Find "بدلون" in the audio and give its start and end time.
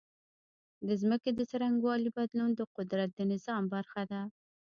2.17-2.51